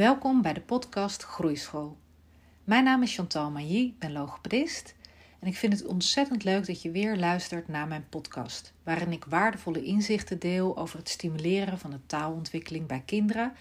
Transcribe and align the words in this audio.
Welkom 0.00 0.42
bij 0.42 0.52
de 0.52 0.60
podcast 0.60 1.22
Groeischool. 1.22 1.96
Mijn 2.64 2.84
naam 2.84 3.02
is 3.02 3.14
Chantal 3.14 3.50
Mailly, 3.50 3.86
ik 3.86 3.98
ben 3.98 4.12
logopedist 4.12 4.94
en 5.38 5.48
ik 5.48 5.56
vind 5.56 5.72
het 5.72 5.86
ontzettend 5.86 6.44
leuk 6.44 6.66
dat 6.66 6.82
je 6.82 6.90
weer 6.90 7.16
luistert 7.16 7.68
naar 7.68 7.88
mijn 7.88 8.06
podcast, 8.08 8.72
waarin 8.82 9.12
ik 9.12 9.24
waardevolle 9.24 9.84
inzichten 9.84 10.38
deel 10.38 10.76
over 10.76 10.98
het 10.98 11.08
stimuleren 11.08 11.78
van 11.78 11.90
de 11.90 12.06
taalontwikkeling 12.06 12.86
bij 12.86 13.02
kinderen 13.06 13.52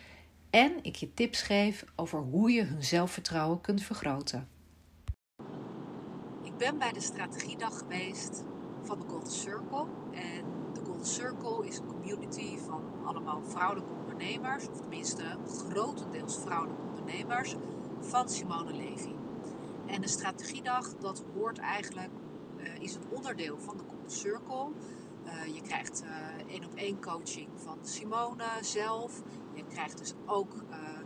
en 0.50 0.72
ik 0.82 0.96
je 0.96 1.14
tips 1.14 1.42
geef 1.42 1.86
over 1.96 2.20
hoe 2.20 2.52
je 2.52 2.64
hun 2.64 2.84
zelfvertrouwen 2.84 3.62
kunt 3.62 3.84
vergroten. 3.84 4.48
Ik 6.44 6.58
ben 6.58 6.78
bij 6.78 6.92
de 6.92 7.02
strategiedag 7.02 7.78
geweest 7.78 8.44
van 8.84 9.00
de 9.00 9.06
Golden 9.08 9.32
Circle 9.32 9.86
en 10.14 10.59
Circle 11.02 11.68
is 11.68 11.78
een 11.78 11.88
community 11.88 12.58
van 12.58 12.84
allemaal 13.04 13.42
vrouwelijke 13.44 13.94
ondernemers, 13.94 14.70
of 14.70 14.80
tenminste 14.80 15.24
grotendeels 15.46 16.38
vrouwelijke 16.38 16.82
ondernemers, 16.82 17.56
van 18.00 18.30
Simone 18.30 18.74
Levy. 18.74 19.16
En 19.86 20.02
de 20.02 20.08
strategiedag, 20.08 20.96
dat 20.96 21.24
hoort 21.34 21.58
eigenlijk, 21.58 22.10
uh, 22.58 22.80
is 22.80 22.96
een 22.96 23.10
onderdeel 23.10 23.60
van 23.60 23.78
de 23.78 23.84
Circle. 24.06 24.70
Uh, 25.26 25.56
je 25.56 25.62
krijgt 25.62 26.04
uh, 26.04 26.54
één 26.54 26.66
op 26.66 26.74
één 26.76 27.02
coaching 27.02 27.48
van 27.56 27.78
Simone 27.82 28.44
zelf. 28.62 29.22
Je 29.54 29.64
krijgt 29.64 29.98
dus 29.98 30.14
ook 30.26 30.54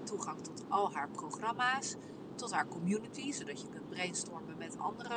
toegang 0.03 0.41
tot 0.41 0.63
al 0.69 0.93
haar 0.93 1.09
programma's, 1.09 1.95
tot 2.35 2.51
haar 2.51 2.67
community, 2.67 3.31
zodat 3.31 3.61
je 3.61 3.67
kunt 3.67 3.89
brainstormen 3.89 4.57
met 4.57 4.77
andere 4.77 5.15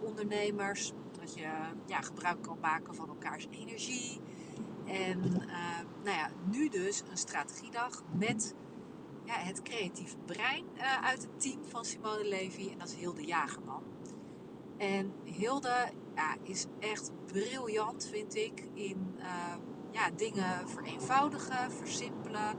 ondernemers. 0.00 0.92
Dat 1.22 1.34
je 1.34 1.48
ja, 1.86 2.00
gebruik 2.00 2.42
kan 2.42 2.58
maken 2.60 2.94
van 2.94 3.08
elkaars 3.08 3.46
energie. 3.50 4.20
En 4.86 5.20
nou 6.04 6.16
ja, 6.16 6.30
nu 6.50 6.68
dus 6.68 7.02
een 7.10 7.16
strategiedag 7.16 8.02
met 8.12 8.54
ja, 9.24 9.34
het 9.34 9.62
creatief 9.62 10.16
brein 10.26 10.64
uh, 10.76 11.04
uit 11.04 11.22
het 11.22 11.40
team 11.40 11.64
van 11.64 11.84
Simone 11.84 12.28
Levy. 12.28 12.70
En 12.70 12.78
dat 12.78 12.88
is 12.88 12.94
Hilde 12.94 13.24
Jagerman. 13.24 13.82
En 14.76 15.12
Hilde 15.24 15.90
ja, 16.14 16.36
is 16.42 16.66
echt 16.78 17.10
briljant, 17.26 18.08
vind 18.12 18.34
ik, 18.36 18.68
in 18.74 19.14
uh, 19.18 19.54
ja, 19.90 20.10
dingen 20.16 20.68
vereenvoudigen, 20.68 21.72
versimpelen, 21.72 22.56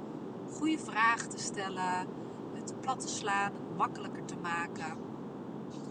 goede 0.51 0.79
vragen 0.79 1.29
te 1.29 1.39
stellen, 1.39 2.07
het 2.53 2.81
plat 2.81 2.99
te 2.99 3.07
slaan, 3.07 3.53
makkelijker 3.77 4.25
te 4.25 4.38
maken. 4.38 4.97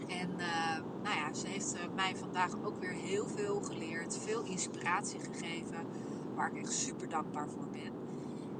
En 0.07 0.29
uh, 0.37 0.77
nou 1.03 1.15
ja, 1.15 1.33
ze 1.33 1.47
heeft 1.47 1.75
mij 1.95 2.15
vandaag 2.15 2.51
ook 2.63 2.77
weer 2.79 2.93
heel 2.93 3.27
veel 3.27 3.61
geleerd, 3.61 4.17
veel 4.17 4.43
inspiratie 4.43 5.19
gegeven, 5.19 5.85
waar 6.35 6.55
ik 6.55 6.61
echt 6.61 6.73
super 6.73 7.09
dankbaar 7.09 7.49
voor 7.49 7.67
ben. 7.71 7.91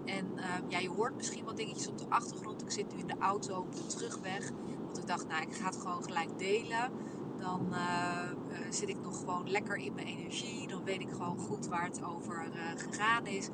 En 0.05 0.25
uh, 0.35 0.44
ja, 0.67 0.80
je 0.80 0.89
hoort 0.89 1.16
misschien 1.16 1.45
wat 1.45 1.58
dingetjes 1.58 1.88
op 1.88 1.97
de 1.97 2.05
achtergrond. 2.09 2.61
Ik 2.61 2.72
zit 2.72 2.94
nu 2.94 3.00
in 3.00 3.08
de 3.08 3.17
auto 3.19 3.59
op 3.59 3.75
de 3.75 3.85
terugweg. 3.85 4.52
Want 4.85 4.97
ik 4.97 5.08
dacht, 5.08 5.27
nou, 5.27 5.41
ik 5.41 5.53
ga 5.53 5.66
het 5.66 5.77
gewoon 5.77 6.03
gelijk 6.03 6.39
delen. 6.39 6.91
Dan 7.38 7.67
uh, 7.72 8.30
zit 8.69 8.89
ik 8.89 9.02
nog 9.02 9.19
gewoon 9.19 9.50
lekker 9.50 9.75
in 9.75 9.94
mijn 9.94 10.07
energie. 10.07 10.67
Dan 10.67 10.83
weet 10.83 11.02
ik 11.02 11.09
gewoon 11.09 11.38
goed 11.38 11.67
waar 11.67 11.83
het 11.83 12.03
over 12.03 12.47
gegaan 12.75 13.25
is. 13.25 13.50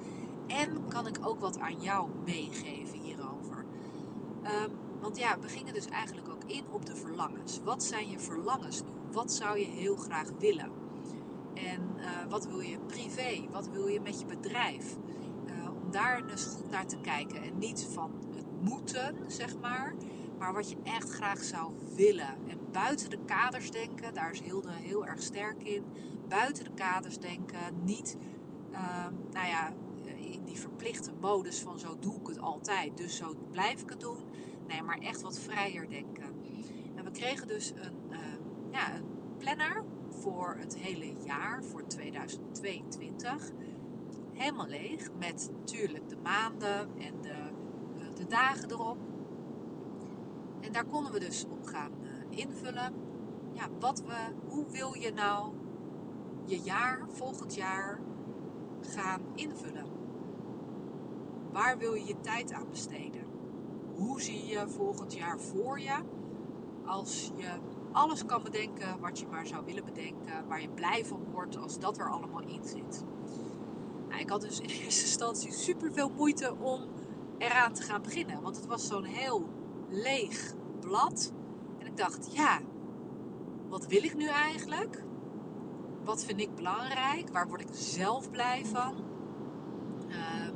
En 0.48 0.88
kan 0.88 1.08
ik 1.08 1.18
ook 1.22 1.40
wat 1.40 1.60
aan 1.60 1.82
jou 1.82 2.10
meegeven 2.26 3.00
hierover. 3.00 3.66
Um, 4.44 4.79
want 5.10 5.22
ja, 5.22 5.40
we 5.40 5.48
gingen 5.48 5.74
dus 5.74 5.86
eigenlijk 5.86 6.30
ook 6.30 6.44
in 6.46 6.64
op 6.72 6.86
de 6.86 6.96
verlangens. 6.96 7.60
Wat 7.64 7.84
zijn 7.84 8.10
je 8.10 8.20
verlangens 8.20 8.82
nu? 8.82 9.12
Wat 9.12 9.32
zou 9.32 9.60
je 9.60 9.66
heel 9.66 9.96
graag 9.96 10.30
willen? 10.40 10.72
En 11.54 11.82
wat 12.30 12.48
wil 12.48 12.60
je 12.60 12.80
privé? 12.80 13.48
Wat 13.52 13.70
wil 13.70 13.88
je 13.88 14.02
met 14.02 14.20
je 14.20 14.26
bedrijf? 14.26 14.98
daar 15.92 16.28
dus 16.28 16.44
goed 16.44 16.70
naar 16.70 16.86
te 16.86 16.98
kijken. 17.02 17.42
En 17.42 17.58
niet 17.58 17.88
van 17.92 18.12
het 18.36 18.46
moeten, 18.62 19.16
zeg 19.28 19.60
maar. 19.60 19.94
Maar 20.38 20.54
wat 20.54 20.70
je 20.70 20.78
echt 20.84 21.10
graag 21.10 21.44
zou 21.44 21.74
willen. 21.96 22.48
En 22.48 22.60
buiten 22.72 23.10
de 23.10 23.20
kaders 23.26 23.72
denken, 23.72 24.14
daar 24.14 24.32
is 24.32 24.42
Hilde 24.42 24.72
heel 24.72 25.06
erg 25.06 25.22
sterk 25.22 25.64
in. 25.64 25.84
Buiten 26.28 26.64
de 26.64 26.74
kaders 26.74 27.20
denken. 27.20 27.84
Niet, 27.84 28.18
uh, 28.72 29.08
nou 29.32 29.48
ja, 29.48 29.74
in 30.16 30.44
die 30.44 30.60
verplichte 30.60 31.12
modus 31.20 31.60
van 31.60 31.80
zo 31.80 31.98
doe 32.00 32.16
ik 32.20 32.28
het 32.28 32.40
altijd. 32.40 32.98
Dus 32.98 33.16
zo 33.16 33.36
blijf 33.52 33.82
ik 33.82 33.90
het 33.90 34.00
doen. 34.00 34.29
Nee, 34.70 34.82
maar 34.82 34.98
echt 34.98 35.22
wat 35.22 35.40
vrijer 35.40 35.90
denken. 35.90 36.42
En 36.96 37.04
we 37.04 37.12
kregen 37.12 37.48
dus 37.48 37.72
een, 37.76 38.12
uh, 38.12 38.18
ja, 38.72 38.92
planner 39.38 39.84
voor 40.10 40.56
het 40.60 40.78
hele 40.78 41.14
jaar, 41.26 41.64
voor 41.64 41.88
2022 41.88 43.52
helemaal 44.34 44.68
leeg. 44.68 45.10
Met 45.20 45.50
natuurlijk 45.52 46.10
de 46.10 46.18
maanden 46.24 46.90
en 46.98 47.22
de, 47.22 47.30
eh, 47.30 48.16
de 48.16 48.28
dagen 48.28 48.72
erop. 48.72 48.98
En 50.60 50.72
daar 50.72 50.86
konden 50.86 51.12
we 51.12 51.20
dus 51.20 51.46
op 51.46 51.66
gaan 51.66 51.92
uh, 52.02 52.38
invullen. 52.38 52.94
Ja, 53.54 53.68
wat 53.80 54.02
we, 54.02 54.18
hoe 54.48 54.72
wil 54.72 54.94
je 54.94 55.14
nou 55.14 55.54
je 56.46 56.60
jaar, 56.60 57.06
volgend 57.08 57.56
jaar, 57.56 58.00
gaan 58.82 59.22
invullen? 59.36 59.86
Waar 61.52 61.78
wil 61.78 61.94
je 61.94 62.06
je 62.06 62.20
tijd 62.20 62.54
aan 62.54 62.70
besteden? 62.70 63.29
Hoe 64.00 64.22
zie 64.22 64.46
je 64.46 64.68
volgend 64.68 65.14
jaar 65.14 65.40
voor 65.40 65.80
je? 65.80 65.96
Als 66.86 67.32
je 67.36 67.50
alles 67.92 68.26
kan 68.26 68.44
bedenken 68.44 69.00
wat 69.00 69.20
je 69.20 69.28
maar 69.28 69.48
zou 69.48 69.66
willen 69.66 69.86
bedenken, 69.86 70.48
waar 70.48 70.62
je 70.62 70.70
blij 70.70 71.06
van 71.06 71.24
wordt 71.32 71.58
als 71.58 71.80
dat 71.80 71.98
er 71.98 72.10
allemaal 72.10 72.42
in 72.42 72.64
zit. 72.64 73.04
Nou, 74.10 74.22
ik 74.22 74.30
had 74.30 74.42
dus 74.42 74.60
in 74.60 74.70
eerste 74.70 75.06
instantie 75.06 75.52
super 75.52 75.94
veel 75.94 76.10
moeite 76.10 76.56
om 76.60 76.82
eraan 77.38 77.74
te 77.74 77.82
gaan 77.82 78.02
beginnen. 78.02 78.42
Want 78.42 78.56
het 78.56 78.66
was 78.66 78.88
zo'n 78.88 79.04
heel 79.04 79.50
leeg 79.90 80.54
blad. 80.80 81.34
En 81.80 81.86
ik 81.86 81.98
dacht, 81.98 82.34
ja, 82.34 82.60
wat 83.68 83.88
wil 83.88 84.04
ik 84.04 84.16
nu 84.16 84.28
eigenlijk? 84.28 85.04
Wat 86.04 86.26
vind 86.26 86.40
ik 86.40 86.56
belangrijk? 86.56 87.30
Waar 87.30 87.48
word 87.48 87.62
ik 87.62 87.70
zelf 87.72 88.32
blij 88.32 88.66
van? 88.66 88.96
Uh, 90.08 90.49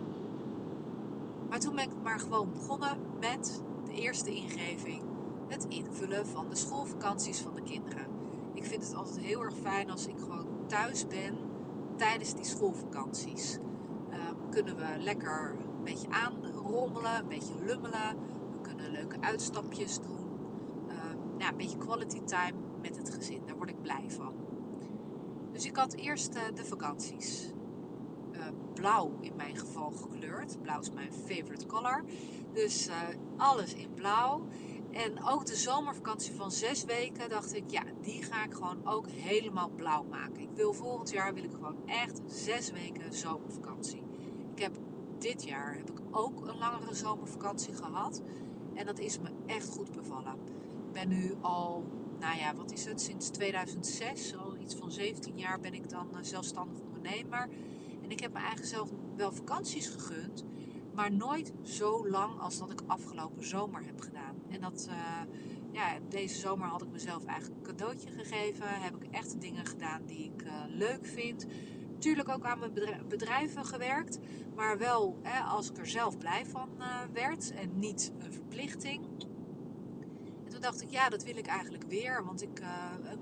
maar 1.53 1.62
toen 1.62 1.75
ben 1.75 1.84
ik 1.84 2.02
maar 2.03 2.19
gewoon 2.19 2.52
begonnen 2.52 2.97
met 3.19 3.64
de 3.86 3.94
eerste 3.94 4.36
ingeving. 4.36 5.03
Het 5.47 5.66
invullen 5.69 6.28
van 6.28 6.50
de 6.50 6.56
schoolvakanties 6.56 7.40
van 7.40 7.56
de 7.56 7.62
kinderen. 7.62 8.06
Ik 8.53 8.66
vind 8.66 8.84
het 8.84 8.96
altijd 8.96 9.19
heel 9.19 9.44
erg 9.44 9.56
fijn 9.56 9.90
als 9.90 10.08
ik 10.08 10.19
gewoon 10.19 10.47
thuis 10.68 11.08
ben 11.08 11.38
tijdens 11.96 12.34
die 12.34 12.46
schoolvakanties. 12.46 13.59
Ehm, 14.09 14.36
kunnen 14.50 14.75
we 14.75 14.86
lekker 15.00 15.56
een 15.78 15.84
beetje 15.84 16.09
aanrommelen, 16.09 17.19
een 17.19 17.28
beetje 17.28 17.66
lummelen. 17.66 18.18
We 18.52 18.62
kunnen 18.62 18.92
leuke 18.92 19.22
uitstapjes 19.22 20.00
doen. 20.00 20.28
Ehm, 20.88 21.50
een 21.50 21.58
beetje 21.58 21.78
quality 21.78 22.22
time 22.24 22.58
met 22.81 22.97
het 22.97 23.09
gezin. 23.09 23.42
Daar 23.46 23.58
word 23.58 23.69
ik 23.69 23.81
blij 23.81 24.06
van. 24.08 24.34
Dus 25.52 25.66
ik 25.66 25.75
had 25.75 25.94
eerst 25.94 26.36
uh, 26.36 26.42
de 26.56 26.66
vakanties. 26.66 27.53
Uh, 28.44 28.50
blauw 28.74 29.18
in 29.20 29.36
mijn 29.36 29.58
geval 29.58 29.92
gekleurd. 29.92 30.62
Blauw 30.62 30.80
is 30.80 30.92
mijn 30.92 31.14
favorite 31.14 31.66
color. 31.66 32.04
Dus 32.54 32.88
uh, 32.88 32.94
alles 33.38 33.74
in 33.74 33.94
blauw. 33.94 34.48
En 34.92 35.24
ook 35.26 35.46
de 35.46 35.56
zomervakantie 35.56 36.34
van 36.34 36.52
zes 36.52 36.84
weken 36.84 37.30
dacht 37.30 37.56
ik, 37.56 37.64
ja, 37.68 37.84
die 38.02 38.24
ga 38.24 38.44
ik 38.44 38.54
gewoon 38.54 38.81
ook 38.84 39.08
helemaal 39.09 39.70
blauw 39.70 40.04
maken. 40.04 40.42
Ik 40.42 40.50
wil 40.54 40.74
volgend 40.74 41.12
jaar 41.12 41.34
wil 41.34 41.44
ik 41.44 41.52
gewoon 41.52 41.78
echt 41.86 42.22
zes 42.26 42.72
weken 42.72 43.14
zomervakantie. 43.14 44.04
Ik 44.56 44.62
heb 44.62 44.78
dit 45.18 45.44
jaar 45.44 45.75
heb 45.75 45.90
ik 45.90 46.00
ook 46.12 46.48
een 46.48 46.58
langere 46.58 46.94
zomervakantie 46.94 47.74
gehad. 47.74 48.22
En 48.74 48.86
dat 48.86 49.00
is 49.00 49.20
me 49.20 49.30
echt 49.46 49.70
goed 49.70 49.92
bevallen. 49.92 50.34
Ik 50.88 50.92
ben 50.92 51.08
nu 51.08 51.36
al, 51.42 51.84
nou 52.20 52.38
ja, 52.38 52.56
wat 52.56 52.72
is 52.72 52.86
het? 52.86 53.02
Sinds 53.02 53.30
2006, 53.30 54.36
al 54.38 54.58
iets 54.58 54.75
van 54.75 54.92
17 54.92 55.38
jaar 55.38 55.60
ben 55.60 55.74
ik 55.74 55.90
dan 55.90 56.08
eh, 56.12 56.18
zelfstandig 56.22 56.80
ondernemer. 56.80 57.50
En 58.03 58.09
ik 58.09 58.19
heb 58.19 58.33
me 58.33 58.38
eigenlijk 58.38 58.67
zelf 58.67 58.89
wel 59.15 59.31
vakanties 59.31 59.88
gegund 59.88 60.44
maar 60.94 61.11
nooit 61.11 61.53
zo 61.61 62.07
lang 62.07 62.39
als 62.39 62.57
dat 62.57 62.71
ik 62.71 62.81
afgelopen 62.88 63.45
zomer 63.45 63.85
heb 63.85 64.01
gedaan. 64.01 64.35
En 64.50 64.61
dat, 64.61 64.88
uh, 64.89 65.21
ja, 65.71 66.00
deze 66.09 66.39
zomer 66.39 66.67
had 66.67 66.81
ik 66.81 66.91
mezelf 66.91 67.25
eigenlijk 67.25 67.59
een 67.59 67.75
cadeautje 67.75 68.11
gegeven. 68.11 68.67
Heb 68.67 68.95
ik 68.95 69.11
echt 69.11 69.41
dingen 69.41 69.65
gedaan 69.65 70.05
die 70.05 70.31
ik 70.33 70.44
uh, 70.44 70.51
leuk 70.67 71.05
vind. 71.05 71.45
Tuurlijk 72.00 72.29
ook 72.29 72.45
aan 72.45 72.59
mijn 72.59 72.73
bedrijven 73.07 73.65
gewerkt. 73.65 74.19
Maar 74.55 74.77
wel 74.77 75.19
hè, 75.21 75.39
als 75.39 75.69
ik 75.69 75.77
er 75.77 75.88
zelf 75.88 76.17
blij 76.17 76.45
van 76.45 76.69
uh, 76.79 76.85
werd. 77.13 77.53
En 77.53 77.79
niet 77.79 78.11
een 78.17 78.33
verplichting. 78.33 79.05
En 80.44 80.50
toen 80.50 80.61
dacht 80.61 80.81
ik, 80.81 80.89
ja, 80.89 81.09
dat 81.09 81.23
wil 81.23 81.38
ik 81.38 81.47
eigenlijk 81.47 81.83
weer. 81.88 82.25
Want 82.25 82.41
ik 82.41 82.61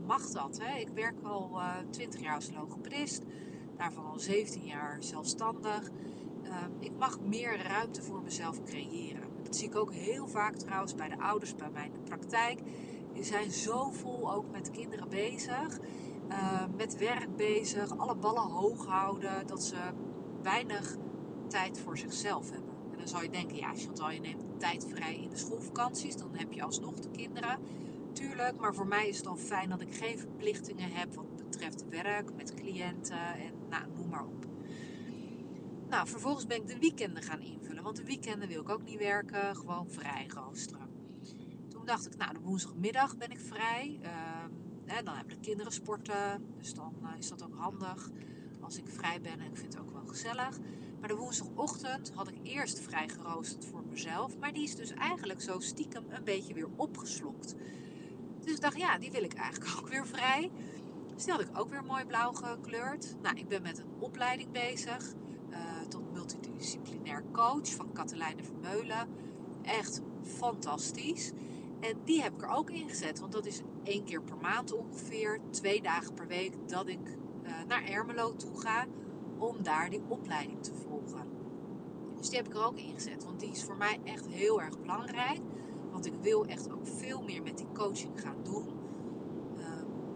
mag 0.06 0.30
dat. 0.30 0.60
Hè. 0.62 0.80
Ik 0.80 0.90
werk 0.90 1.22
al 1.24 1.60
20 1.90 2.22
jaar 2.22 2.36
als 2.36 2.52
logopedist. 2.52 3.24
Daarvan 3.82 4.06
al 4.06 4.20
17 4.20 4.66
jaar 4.66 4.98
zelfstandig. 5.00 5.90
Ehm, 6.44 6.72
ik 6.80 6.92
mag 6.98 7.20
meer 7.20 7.64
ruimte 7.64 8.02
voor 8.02 8.22
mezelf 8.22 8.64
creëren. 8.64 9.24
Dat 9.44 9.56
zie 9.56 9.68
ik 9.68 9.76
ook 9.76 9.94
heel 9.94 10.28
vaak 10.28 10.56
trouwens 10.56 10.96
bij 10.96 11.10
de 11.10 11.20
ouders 11.20 11.56
bij 11.56 11.70
mij 11.70 11.86
in 11.86 11.92
de 11.92 12.00
praktijk. 12.00 12.60
Die 13.14 13.24
zijn 13.24 13.52
zo 13.52 13.92
vol 13.92 14.34
ook 14.34 14.52
met 14.52 14.72
kinderen 14.72 15.10
bezig, 15.10 15.80
uh, 16.30 16.64
met 16.78 16.98
werk 16.98 17.36
bezig, 17.36 17.98
alle 17.98 18.16
ballen 18.16 18.50
hoog 18.50 18.86
houden, 18.86 19.48
dat 19.48 19.64
ze 19.64 19.78
weinig 20.42 20.98
tijd 21.48 21.80
voor 21.80 21.98
zichzelf 21.98 22.52
hebben. 22.52 22.74
En 22.92 22.98
dan 22.98 23.08
zou 23.08 23.24
je 23.24 23.30
denken, 23.30 23.58
ja 23.58 23.76
Chantal, 23.76 24.12
je 24.12 24.20
neemt 24.20 24.60
tijd 24.60 24.86
vrij 24.90 25.16
in 25.16 25.30
de 25.30 25.38
schoolvakanties. 25.38 26.18
Dan 26.18 26.36
heb 26.36 26.54
je 26.54 26.64
alsnog 26.64 27.00
de 27.00 27.10
kinderen. 27.12 27.60
Tuurlijk, 28.14 28.60
maar 28.60 28.76
voor 28.76 28.88
mij 28.88 29.08
is 29.08 29.16
het 29.16 29.26
dan 29.26 29.38
fijn 29.40 29.70
dat 29.70 29.82
ik 29.82 29.96
geen 29.96 30.20
verplichtingen 30.20 30.92
heb 30.92 31.14
wat 31.14 31.36
betreft 31.36 31.90
werk 31.90 32.36
met 32.36 32.54
cliënten 32.54 33.34
en 33.34 33.61
nou, 33.72 33.92
noem 33.96 34.10
maar 34.10 34.26
op. 34.26 34.46
Nou, 35.90 36.08
vervolgens 36.08 36.48
ben 36.48 36.58
ik 36.58 36.68
de 36.68 36.80
weekenden 36.80 37.24
gaan 37.24 37.40
invullen. 37.40 37.84
Want 37.84 37.96
de 37.96 38.04
weekenden 38.04 38.48
wil 38.48 38.62
ik 38.62 38.70
ook 38.70 38.84
niet 38.84 38.98
werken. 38.98 39.56
Gewoon 39.56 39.90
vrij 39.90 40.26
roosteren. 40.28 40.90
Toen 41.70 41.86
dacht 41.86 42.06
ik, 42.06 42.18
nou, 42.18 42.34
de 42.34 42.40
woensdagmiddag 42.40 43.18
ben 43.18 43.32
ik 43.32 43.40
vrij. 43.40 44.00
Uh, 44.04 45.04
dan 45.04 45.16
hebben 45.16 45.36
de 45.36 45.42
kinderen 45.42 45.72
sporten. 45.72 46.46
Dus 46.58 46.74
dan 46.74 46.96
uh, 47.04 47.10
is 47.18 47.30
dat 47.30 47.44
ook 47.44 47.56
handig 47.56 48.10
als 48.62 48.78
ik 48.78 48.88
vrij 48.88 49.22
ben. 49.22 49.40
En 49.40 49.46
ik 49.46 49.58
vind 49.58 49.74
het 49.74 49.82
ook 49.82 49.92
wel 49.92 50.06
gezellig. 50.06 50.60
Maar 51.00 51.10
de 51.10 51.16
woensdagochtend 51.16 52.12
had 52.16 52.28
ik 52.28 52.36
eerst 52.44 52.80
vrij 52.80 53.08
geroosterd 53.10 53.66
voor 53.66 53.84
mezelf. 53.90 54.38
Maar 54.38 54.54
die 54.54 54.64
is 54.64 54.76
dus 54.76 54.92
eigenlijk 54.92 55.42
zo 55.42 55.60
stiekem 55.60 56.06
een 56.10 56.24
beetje 56.24 56.54
weer 56.54 56.70
opgeslokt. 56.76 57.56
Dus 58.42 58.56
ik 58.56 58.62
dacht, 58.62 58.78
ja, 58.78 58.98
die 58.98 59.12
wil 59.12 59.24
ik 59.24 59.34
eigenlijk 59.34 59.72
ook 59.80 59.88
weer 59.88 60.08
vrij. 60.08 60.52
Dus 61.22 61.30
die 61.30 61.40
had 61.40 61.50
ik 61.50 61.60
ook 61.60 61.70
weer 61.70 61.84
mooi 61.84 62.06
blauw 62.06 62.32
gekleurd. 62.32 63.16
Nou, 63.22 63.38
ik 63.38 63.48
ben 63.48 63.62
met 63.62 63.78
een 63.78 63.92
opleiding 64.00 64.52
bezig. 64.52 65.14
Uh, 65.50 65.58
tot 65.88 66.14
multidisciplinair 66.14 67.24
coach 67.32 67.76
van 67.76 67.92
Katelijne 67.94 68.44
Vermeulen. 68.44 69.08
Echt 69.62 70.02
fantastisch. 70.24 71.32
En 71.80 71.98
die 72.04 72.22
heb 72.22 72.34
ik 72.34 72.42
er 72.42 72.50
ook 72.50 72.70
in 72.70 72.90
gezet. 72.90 73.20
Want 73.20 73.32
dat 73.32 73.46
is 73.46 73.62
één 73.84 74.04
keer 74.04 74.22
per 74.22 74.38
maand 74.38 74.74
ongeveer. 74.74 75.40
Twee 75.50 75.82
dagen 75.82 76.14
per 76.14 76.28
week 76.28 76.54
dat 76.66 76.88
ik 76.88 77.18
uh, 77.44 77.52
naar 77.68 77.84
Ermelo 77.84 78.36
toe 78.36 78.60
ga. 78.60 78.86
Om 79.38 79.64
daar 79.64 79.90
die 79.90 80.02
opleiding 80.08 80.64
te 80.64 80.74
volgen. 80.74 81.28
Dus 82.18 82.30
die 82.30 82.38
heb 82.38 82.48
ik 82.48 82.54
er 82.54 82.66
ook 82.66 82.78
in 82.78 82.94
gezet. 82.94 83.24
Want 83.24 83.40
die 83.40 83.52
is 83.52 83.64
voor 83.64 83.78
mij 83.78 84.00
echt 84.04 84.28
heel 84.28 84.62
erg 84.62 84.80
belangrijk. 84.80 85.40
Want 85.92 86.06
ik 86.06 86.16
wil 86.22 86.46
echt 86.46 86.72
ook 86.72 86.88
veel 86.88 87.22
meer 87.22 87.44
met 87.44 87.58
die 87.58 87.72
coaching 87.74 88.22
gaan 88.22 88.44
doen. 88.44 88.68
Uh, 89.58 89.66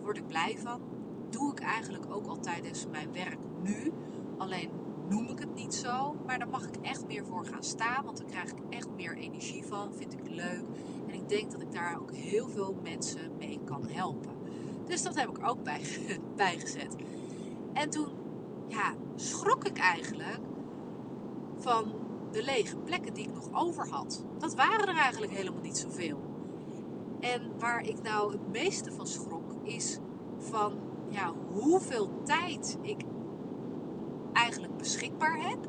word 0.02 0.18
ik 0.18 0.28
blij 0.28 0.58
van. 0.58 0.94
Doe 1.36 1.52
ik 1.52 1.60
eigenlijk 1.60 2.06
ook 2.10 2.28
al 2.28 2.40
tijdens 2.40 2.86
mijn 2.92 3.14
werk 3.14 3.38
nu. 3.64 3.92
Alleen 4.38 4.70
noem 5.10 5.28
ik 5.30 5.40
het 5.40 5.56
niet 5.56 5.74
zo. 5.74 6.16
Maar 6.26 6.40
daar 6.40 6.48
mag 6.50 6.68
ik 6.68 6.76
echt 6.82 7.08
meer 7.08 7.26
voor 7.26 7.46
gaan 7.46 7.64
staan. 7.64 8.06
Want 8.06 8.18
dan 8.18 8.26
krijg 8.26 8.50
ik 8.50 8.58
echt 8.70 8.90
meer 8.96 9.18
energie 9.18 9.66
van. 9.66 9.94
Vind 9.94 10.14
ik 10.14 10.30
leuk. 10.30 10.64
En 11.08 11.14
ik 11.14 11.30
denk 11.30 11.52
dat 11.52 11.62
ik 11.62 11.72
daar 11.72 12.00
ook 12.00 12.14
heel 12.14 12.50
veel 12.50 12.76
mensen 12.84 13.38
mee 13.38 13.60
kan 13.66 13.88
helpen. 13.88 14.32
Dus 14.86 15.04
dat 15.04 15.16
heb 15.16 15.30
ik 15.30 15.48
ook 15.48 15.64
bij, 15.64 15.82
bijgezet. 16.36 16.96
En 17.74 17.90
toen 17.90 18.10
ja, 18.68 18.94
schrok 19.16 19.66
ik 19.66 19.78
eigenlijk 19.78 20.40
van 21.58 21.94
de 22.32 22.44
lege 22.44 22.78
plekken 22.78 23.14
die 23.14 23.28
ik 23.28 23.34
nog 23.34 23.50
over 23.54 23.88
had. 23.90 24.26
Dat 24.38 24.56
waren 24.56 24.88
er 24.88 24.96
eigenlijk 24.96 25.32
helemaal 25.32 25.62
niet 25.62 25.78
zoveel. 25.78 26.20
En 27.20 27.60
waar 27.60 27.82
ik 27.82 28.02
nou 28.02 28.32
het 28.32 28.52
meeste 28.52 28.92
van 28.92 29.08
schrok 29.08 29.54
is 29.64 30.00
van 30.38 30.85
ja, 31.10 31.34
hoeveel 31.52 32.10
tijd 32.24 32.78
ik 32.82 33.02
eigenlijk 34.34 34.78
beschikbaar 34.78 35.50
heb 35.50 35.68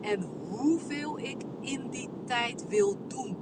en 0.00 0.22
hoeveel 0.48 1.18
ik 1.18 1.42
in 1.60 1.90
die 1.90 2.08
tijd 2.26 2.68
wil 2.68 2.96
doen. 3.08 3.36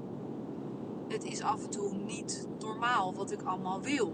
Het 1.08 1.24
is 1.24 1.42
af 1.42 1.64
en 1.64 1.70
toe 1.70 1.94
niet 1.94 2.48
normaal 2.58 3.14
wat 3.14 3.32
ik 3.32 3.42
allemaal 3.42 3.80
wil. 3.80 4.12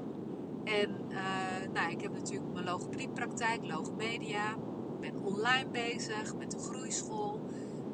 En 0.65 0.91
uh, 1.09 1.73
nou, 1.73 1.91
ik 1.91 2.01
heb 2.01 2.13
natuurlijk 2.13 2.53
mijn 2.53 2.65
logopediepraktijk, 2.65 3.67
logomedia. 3.67 4.51
Ik 4.51 5.01
ben 5.01 5.25
online 5.25 5.69
bezig 5.71 6.37
met 6.37 6.51
de 6.51 6.59
groeischool. 6.59 7.41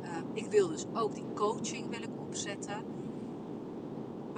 Uh, 0.03 0.09
ik 0.33 0.47
wil 0.47 0.69
dus 0.69 0.87
ook 0.95 1.15
die 1.15 1.33
coaching 1.35 1.89
wil 1.89 2.03
ik 2.03 2.21
opzetten. 2.21 2.98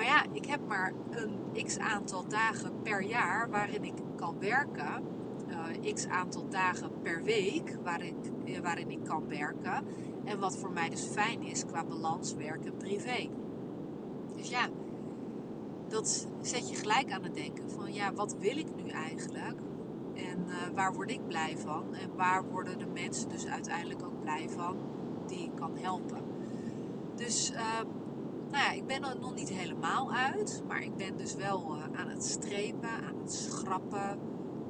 Maar 0.01 0.09
ja, 0.09 0.25
ik 0.33 0.47
heb 0.47 0.61
maar 0.69 0.93
een 1.11 1.65
x 1.65 1.79
aantal 1.79 2.29
dagen 2.29 2.83
per 2.83 3.03
jaar 3.03 3.51
waarin 3.51 3.85
ik 3.85 3.95
kan 4.17 4.39
werken 4.39 5.03
uh, 5.49 5.95
x 5.95 6.09
aantal 6.09 6.49
dagen 6.49 6.91
per 7.03 7.23
week 7.23 7.77
waarin, 7.83 8.17
uh, 8.45 8.59
waarin 8.59 8.91
ik 8.91 9.05
kan 9.05 9.29
werken. 9.29 9.85
En 10.25 10.39
wat 10.39 10.57
voor 10.57 10.71
mij 10.71 10.89
dus 10.89 11.05
fijn 11.05 11.43
is 11.43 11.67
qua 11.67 11.85
balans 11.85 12.35
werk 12.35 12.65
en 12.65 12.77
privé. 12.77 13.29
Dus 14.37 14.49
ja, 14.49 14.69
dat 15.89 16.29
zet 16.41 16.71
je 16.71 16.77
gelijk 16.77 17.13
aan 17.13 17.23
het 17.23 17.35
denken 17.35 17.71
van 17.71 17.93
ja, 17.93 18.13
wat 18.13 18.37
wil 18.39 18.57
ik 18.57 18.77
nu 18.77 18.91
eigenlijk? 18.91 19.59
En 20.15 20.45
uh, 20.47 20.55
waar 20.75 20.93
word 20.93 21.11
ik 21.11 21.27
blij 21.27 21.59
van? 21.59 21.95
En 21.95 22.11
waar 22.17 22.45
worden 22.45 22.79
de 22.79 22.87
mensen 22.87 23.29
dus 23.29 23.47
uiteindelijk 23.47 24.05
ook 24.05 24.21
blij 24.21 24.49
van 24.49 24.77
die 25.27 25.45
ik 25.45 25.55
kan 25.55 25.77
helpen? 25.77 26.23
Dus 27.17 27.53
nou 28.51 28.65
ja, 28.65 28.71
ik 28.71 28.87
ben 28.87 29.05
er 29.05 29.19
nog 29.21 29.35
niet 29.35 29.49
helemaal 29.49 30.13
uit, 30.13 30.63
maar 30.69 30.83
ik 30.83 30.97
ben 30.97 31.17
dus 31.17 31.35
wel 31.35 31.77
aan 31.95 32.09
het 32.09 32.25
strepen, 32.25 32.91
aan 32.91 33.19
het 33.21 33.33
schrappen 33.33 34.19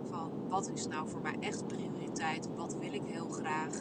van 0.08 0.30
wat 0.48 0.70
is 0.74 0.86
nou 0.86 1.08
voor 1.08 1.20
mij 1.20 1.36
echt 1.40 1.66
prioriteit, 1.66 2.48
wat 2.56 2.76
wil 2.80 2.92
ik 2.92 3.02
heel 3.04 3.28
graag. 3.28 3.74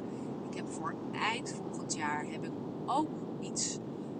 Ik 0.49 0.55
heb 0.55 0.69
voor 0.69 0.95
eind 1.11 1.53
volgend 1.53 1.95
jaar 1.95 2.25
heb 2.25 2.43
ik 2.43 2.51
ook 2.85 3.09
iets 3.39 3.77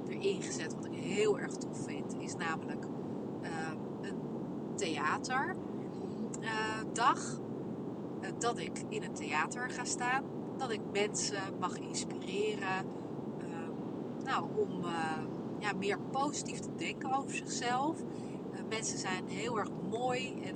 erin 0.07 0.41
gezet 0.41 0.75
wat 0.75 0.85
ik 0.85 0.93
heel 0.93 1.39
erg 1.39 1.53
tof 1.53 1.83
vind, 1.83 2.15
is 2.19 2.35
namelijk 2.35 2.85
uh, 3.41 3.49
een 4.01 4.19
theaterdag. 4.75 5.57
Uh, 6.41 8.29
dat 8.37 8.57
ik 8.57 8.83
in 8.89 9.03
een 9.03 9.13
theater 9.13 9.69
ga 9.69 9.83
staan, 9.83 10.23
dat 10.57 10.71
ik 10.71 10.81
mensen 10.91 11.41
mag 11.59 11.77
inspireren 11.77 12.85
uh, 13.41 13.45
nou, 14.23 14.45
om 14.55 14.83
eh, 14.83 15.23
ja, 15.59 15.73
meer 15.73 16.00
positief 16.00 16.59
te 16.59 16.75
denken 16.75 17.13
over 17.13 17.35
zichzelf. 17.35 17.97
Uh, 18.01 18.59
mensen 18.69 18.97
zijn 18.97 19.27
heel 19.27 19.59
erg 19.59 19.69
mooi 19.89 20.41
en 20.44 20.56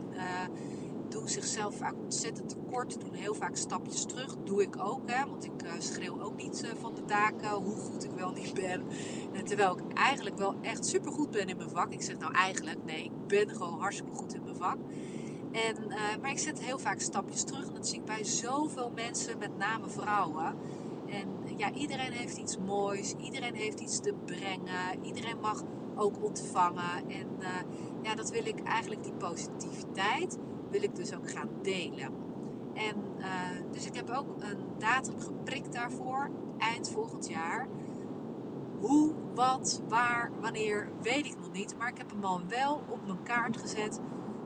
doen 1.09 1.27
zichzelf 1.27 1.77
vaak 1.77 1.93
ontzettend 2.03 2.49
tekort, 2.49 2.99
doen 2.99 3.13
heel 3.13 3.33
vaak 3.33 3.55
stapjes 3.55 4.05
terug. 4.05 4.35
Doe 4.43 4.61
ik 4.61 4.75
ook, 4.79 5.09
hè, 5.09 5.25
want 5.29 5.45
ik 5.45 5.63
uh, 5.63 5.71
schreeuw 5.77 6.21
ook 6.21 6.35
niet 6.35 6.73
van 6.79 6.95
de 6.95 7.05
daken 7.05 7.49
hoe 7.49 7.75
goed 7.75 8.03
ik 8.03 8.11
wel 8.11 8.31
niet 8.31 8.53
ben. 8.53 8.83
En 9.33 9.45
terwijl 9.45 9.77
ik 9.77 9.93
eigenlijk 9.93 10.37
wel 10.37 10.55
echt 10.61 10.85
super 10.85 11.11
goed 11.11 11.31
ben 11.31 11.47
in 11.47 11.57
mijn 11.57 11.69
vak. 11.69 11.91
Ik 11.91 12.01
zeg 12.01 12.17
nou 12.17 12.33
eigenlijk, 12.33 12.83
nee, 12.85 13.03
ik 13.03 13.27
ben 13.27 13.49
gewoon 13.49 13.79
hartstikke 13.79 14.15
goed 14.15 14.33
in 14.33 14.43
mijn 14.43 14.55
vak. 14.55 14.77
En, 15.51 15.87
maar 16.21 16.31
ik 16.31 16.39
zet 16.39 16.61
heel 16.61 16.79
vaak 16.79 16.99
stapjes 16.99 17.43
terug. 17.43 17.67
En 17.67 17.73
dat 17.73 17.87
zie 17.87 17.99
ik 17.99 18.05
bij 18.05 18.23
zoveel 18.23 18.91
mensen, 18.95 19.37
met 19.37 19.57
name 19.57 19.89
vrouwen. 19.89 20.55
En 21.07 21.57
ja, 21.57 21.71
iedereen 21.71 22.11
heeft 22.11 22.37
iets 22.37 22.57
moois. 22.57 23.13
Iedereen 23.17 23.55
heeft 23.55 23.79
iets 23.79 23.99
te 23.99 24.13
brengen. 24.25 25.05
Iedereen 25.05 25.39
mag 25.41 25.63
ook 25.95 26.23
ontvangen. 26.23 27.09
En 27.09 27.27
ja, 28.01 28.15
dat 28.15 28.29
wil 28.29 28.45
ik 28.45 28.63
eigenlijk, 28.63 29.03
die 29.03 29.13
positiviteit 29.13 30.37
wil 30.69 30.83
ik 30.83 30.95
dus 30.95 31.15
ook 31.15 31.31
gaan 31.31 31.49
delen. 31.61 32.23
En 32.73 32.95
uh, 33.17 33.25
dus 33.71 33.85
ik 33.85 33.95
heb 33.95 34.09
ook 34.09 34.27
een 34.39 34.57
datum 34.77 35.19
geprikt 35.19 35.73
daarvoor, 35.73 36.29
eind 36.57 36.89
volgend 36.89 37.29
jaar. 37.29 37.67
Hoe, 38.79 39.13
wat, 39.35 39.81
waar, 39.87 40.31
wanneer, 40.41 40.89
weet 41.01 41.25
ik 41.25 41.37
nog 41.37 41.51
niet. 41.51 41.75
Maar 41.77 41.87
ik 41.87 41.97
heb 41.97 42.09
hem 42.09 42.23
al 42.23 42.41
wel 42.47 42.81
op 42.89 43.05
mijn 43.05 43.23
kaart 43.23 43.57
gezet 43.57 43.99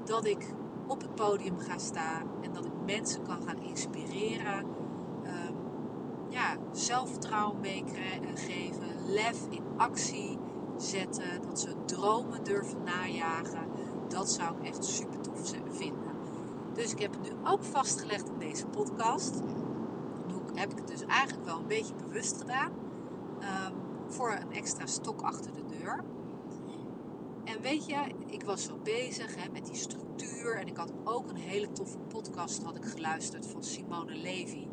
dat 0.06 0.26
ik 0.26 0.54
op 0.88 1.02
het 1.02 1.16
podium 1.16 1.60
ga 1.60 1.78
staan 1.78 2.28
en 2.42 2.54
dat 2.54 2.66
ik 2.66 2.72
mensen 2.86 3.24
kan 3.24 3.42
gaan 3.42 3.62
inspireren. 3.62 4.66
Ja, 6.30 6.58
zelfvertrouwen 6.72 7.60
meegeven, 7.60 9.06
lef 9.06 9.48
in 9.50 9.64
actie 9.78 10.38
zetten, 10.78 11.42
dat 11.42 11.60
ze 11.60 11.76
dromen 11.86 12.44
durven 12.44 12.84
najagen. 12.84 13.68
Dat 14.08 14.32
zou 14.32 14.58
ik 14.58 14.68
echt 14.68 14.86
super 14.86 15.22
tof 15.22 15.54
vinden. 15.70 16.16
Dus 16.74 16.92
ik 16.92 17.00
heb 17.00 17.14
het 17.14 17.22
nu 17.22 17.30
ook 17.44 17.64
vastgelegd 17.64 18.30
in 18.30 18.40
deze 18.40 18.66
podcast. 18.66 19.42
Heb 20.54 20.72
ik 20.72 20.78
het 20.78 20.88
dus 20.88 21.06
eigenlijk 21.06 21.46
wel 21.46 21.58
een 21.58 21.68
beetje 21.68 21.94
bewust 21.96 22.38
gedaan. 22.38 22.72
Um, 23.40 23.74
voor 24.08 24.32
een 24.32 24.52
extra 24.52 24.86
stok 24.86 25.22
achter 25.22 25.54
de 25.54 25.78
deur. 25.78 26.04
En 27.44 27.62
weet 27.62 27.86
je, 27.86 27.98
ik 28.28 28.44
was 28.44 28.64
zo 28.64 28.80
bezig 28.84 29.36
hè, 29.36 29.50
met 29.52 29.66
die 29.66 29.76
structuur. 29.76 30.56
En 30.56 30.68
ik 30.68 30.78
had 30.78 30.92
ook 31.04 31.30
een 31.30 31.36
hele 31.36 31.72
toffe 31.72 31.98
podcast 31.98 32.64
had 32.64 32.76
ik 32.76 32.86
geluisterd 32.86 33.48
van 33.48 33.64
Simone 33.64 34.16
Levy. 34.16 34.68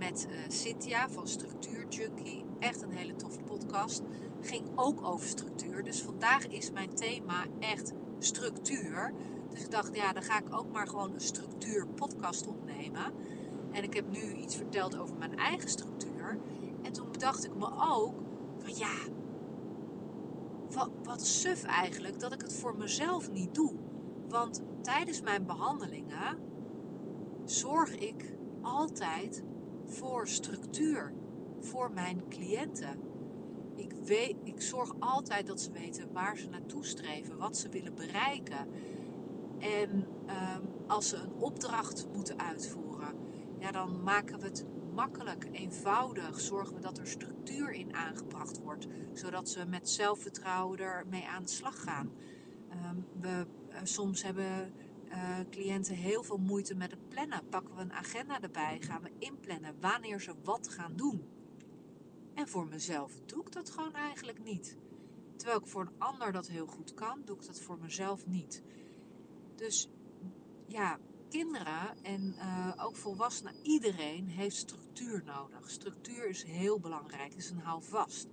Met 0.00 0.26
uh, 0.30 0.36
Cynthia 0.48 1.08
van 1.08 1.28
Structuur 1.28 1.88
Junkie. 1.88 2.44
Echt 2.58 2.82
een 2.82 2.92
hele 2.92 3.16
toffe 3.16 3.40
podcast. 3.40 4.02
Ging 4.40 4.68
ook 4.74 5.04
over 5.04 5.28
structuur. 5.28 5.82
Dus 5.82 6.02
vandaag 6.02 6.46
is 6.46 6.70
mijn 6.70 6.94
thema 6.94 7.44
echt 7.58 7.92
structuur. 8.18 9.12
Dus 9.50 9.64
ik 9.64 9.70
dacht, 9.70 9.96
ja, 9.96 10.12
dan 10.12 10.22
ga 10.22 10.38
ik 10.38 10.54
ook 10.54 10.72
maar 10.72 10.88
gewoon 10.88 11.14
een 11.14 11.20
structuur 11.20 11.86
podcast 11.86 12.46
opnemen. 12.46 13.12
En 13.72 13.82
ik 13.82 13.94
heb 13.94 14.10
nu 14.10 14.32
iets 14.32 14.56
verteld 14.56 14.98
over 14.98 15.16
mijn 15.16 15.36
eigen 15.36 15.68
structuur. 15.68 16.38
En 16.82 16.92
toen 16.92 17.12
bedacht 17.12 17.44
ik 17.44 17.54
me 17.54 17.66
ook 17.66 18.14
van 18.58 18.74
ja, 18.76 18.96
wat, 20.70 20.90
wat 21.02 21.26
suf 21.26 21.62
eigenlijk 21.62 22.20
dat 22.20 22.32
ik 22.32 22.40
het 22.40 22.54
voor 22.54 22.76
mezelf 22.76 23.30
niet 23.30 23.54
doe. 23.54 23.74
Want 24.28 24.62
tijdens 24.82 25.20
mijn 25.20 25.46
behandelingen 25.46 26.38
zorg 27.44 27.94
ik 27.94 28.34
altijd 28.62 29.42
voor 29.90 30.28
structuur 30.28 31.12
voor 31.60 31.92
mijn 31.92 32.28
cliënten. 32.28 33.00
ik, 33.76 33.92
weet, 33.92 34.36
ik 34.44 34.60
zorg 34.60 34.94
altijd 34.98 35.46
dat 35.46 35.60
ze 35.60 35.72
weten 35.72 36.12
waar 36.12 36.36
ze 36.36 36.48
naartoe 36.48 36.84
streven, 36.84 37.36
wat 37.36 37.56
ze 37.56 37.68
willen 37.68 37.94
bereiken. 37.94 38.68
En 39.58 40.06
ehm, 40.26 40.62
als 40.86 41.08
ze 41.08 41.16
een 41.16 41.32
opdracht 41.32 42.06
moeten 42.12 42.38
uitvoeren, 42.38 43.14
ja, 43.58 43.70
dan 43.70 44.02
maken 44.02 44.38
we 44.38 44.46
het 44.46 44.66
makkelijk, 44.94 45.48
eenvoudig. 45.52 46.40
Zorgen 46.40 46.74
we 46.74 46.80
dat 46.80 46.98
er 46.98 47.06
structuur 47.06 47.70
in 47.70 47.94
aangebracht 47.94 48.60
wordt, 48.60 48.86
zodat 49.12 49.48
ze 49.48 49.66
met 49.66 49.88
zelfvertrouwen 49.88 50.78
ermee 50.78 51.26
aan 51.26 51.42
de 51.42 51.48
slag 51.48 51.82
gaan. 51.82 52.12
Ehm, 52.68 52.96
we, 53.20 53.46
uh, 53.70 53.76
soms 53.82 54.22
hebben 54.22 54.72
uh, 55.08 55.38
cliënten 55.50 55.94
heel 55.94 56.22
veel 56.22 56.38
moeite 56.38 56.74
met 56.74 56.89
Pakken 57.38 57.74
we 57.74 57.80
een 57.80 57.92
agenda 57.92 58.40
erbij, 58.40 58.80
gaan 58.80 59.02
we 59.02 59.10
inplannen 59.18 59.80
wanneer 59.80 60.20
ze 60.20 60.34
wat 60.42 60.68
gaan 60.68 60.96
doen. 60.96 61.28
En 62.34 62.48
voor 62.48 62.66
mezelf 62.66 63.20
doe 63.20 63.40
ik 63.44 63.52
dat 63.52 63.70
gewoon 63.70 63.94
eigenlijk 63.94 64.42
niet. 64.42 64.78
Terwijl 65.36 65.60
ik 65.60 65.66
voor 65.66 65.82
een 65.82 65.98
ander 65.98 66.32
dat 66.32 66.48
heel 66.48 66.66
goed 66.66 66.94
kan, 66.94 67.22
doe 67.24 67.36
ik 67.36 67.46
dat 67.46 67.60
voor 67.60 67.78
mezelf 67.78 68.26
niet. 68.26 68.62
Dus 69.56 69.88
ja, 70.66 70.98
kinderen 71.28 72.02
en 72.02 72.34
uh, 72.36 72.72
ook 72.76 72.96
volwassenen, 72.96 73.54
iedereen 73.62 74.28
heeft 74.28 74.56
structuur 74.56 75.22
nodig. 75.24 75.70
Structuur 75.70 76.28
is 76.28 76.42
heel 76.42 76.80
belangrijk, 76.80 77.34
is 77.34 77.50
een 77.50 77.60
houvast. 77.60 78.28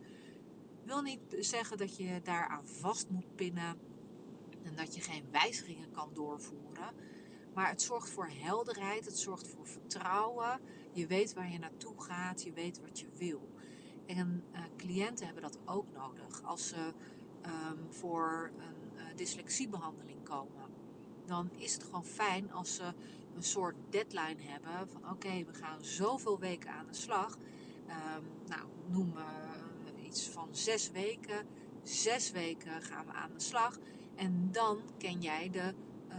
Wil 0.84 1.02
niet 1.02 1.20
zeggen 1.40 1.78
dat 1.78 1.98
je 1.98 2.22
daaraan 2.24 2.68
vast 2.68 3.10
moet 3.10 3.36
pinnen 3.36 3.78
en 4.64 4.76
dat 4.76 4.96
je 4.96 5.02
geen 5.02 5.32
wijzigingen 5.32 5.92
kan 5.92 6.14
doorvoeren. 6.14 6.94
Maar 7.58 7.70
het 7.70 7.82
zorgt 7.82 8.10
voor 8.10 8.30
helderheid, 8.30 9.06
het 9.06 9.18
zorgt 9.18 9.48
voor 9.48 9.68
vertrouwen. 9.68 10.60
Je 10.92 11.08
weet 11.08 11.34
waar 11.34 11.52
je 11.52 11.60
naartoe 11.60 12.02
gaat, 12.02 12.44
je 12.44 12.54
weet 12.54 12.82
wat 12.82 13.00
je 13.00 13.08
wil. 13.16 13.50
En 14.06 14.44
uh, 14.54 14.60
cliënten 14.76 15.26
hebben 15.26 15.44
dat 15.44 15.60
ook 15.66 15.86
nodig. 15.94 16.44
Als 16.44 16.68
ze 16.68 16.94
um, 17.46 17.88
voor 17.90 18.52
een 18.58 18.92
uh, 18.96 19.02
dyslexiebehandeling 19.16 20.24
komen, 20.24 20.70
dan 21.26 21.50
is 21.56 21.74
het 21.74 21.84
gewoon 21.84 22.06
fijn 22.06 22.52
als 22.52 22.76
ze 22.76 22.94
een 23.36 23.44
soort 23.44 23.76
deadline 23.90 24.42
hebben 24.42 24.90
van 24.90 25.10
oké, 25.10 25.44
we 25.46 25.54
gaan 25.54 25.84
zoveel 25.84 26.40
weken 26.40 26.70
aan 26.72 26.88
de 26.88 26.98
slag. 26.98 27.38
Um, 27.88 28.24
nou, 28.48 28.68
noem 28.88 29.14
uh, 29.18 30.06
iets 30.06 30.30
van 30.30 30.48
zes 30.52 30.92
weken. 30.92 31.48
Zes 31.84 32.32
weken 32.32 32.82
gaan 32.82 33.06
we 33.06 33.12
aan 33.12 33.34
de 33.34 33.40
slag. 33.40 33.78
En 34.16 34.50
dan 34.52 34.82
ken 34.98 35.22
jij 35.22 35.50
de 35.50 35.74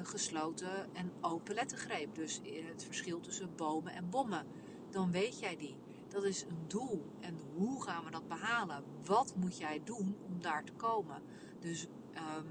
gesloten 0.06 0.94
en 0.94 1.12
open 1.20 1.54
lettergreep. 1.54 2.14
Dus 2.14 2.40
het 2.44 2.84
verschil 2.84 3.20
tussen 3.20 3.50
bomen 3.56 3.92
en 3.92 4.10
bommen. 4.10 4.46
Dan 4.90 5.10
weet 5.10 5.38
jij 5.38 5.56
die. 5.56 5.76
Dat 6.08 6.24
is 6.24 6.42
een 6.42 6.64
doel. 6.66 7.04
En 7.20 7.38
hoe 7.54 7.82
gaan 7.82 8.04
we 8.04 8.10
dat 8.10 8.28
behalen? 8.28 8.84
Wat 9.04 9.34
moet 9.36 9.58
jij 9.58 9.80
doen 9.84 10.16
om 10.26 10.40
daar 10.40 10.64
te 10.64 10.72
komen? 10.72 11.22
Dus 11.60 11.86
um, 12.14 12.46